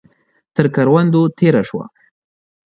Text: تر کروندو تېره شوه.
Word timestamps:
تر 0.55 0.65
کروندو 0.75 1.21
تېره 1.37 1.61
شوه. 1.69 1.85